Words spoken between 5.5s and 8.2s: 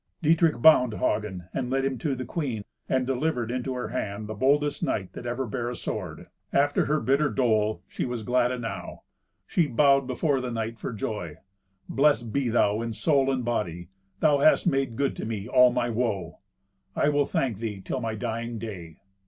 a sword. After her bitter dole, she